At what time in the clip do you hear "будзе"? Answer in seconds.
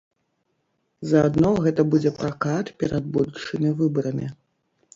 1.93-2.13